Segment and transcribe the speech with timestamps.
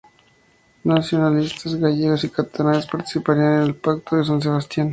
[0.83, 4.89] Nacionalistas gallegos y catalanes participarían en el Pacto de San Sebastián.